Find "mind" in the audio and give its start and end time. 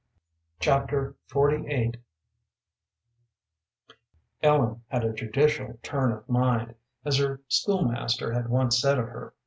6.27-6.73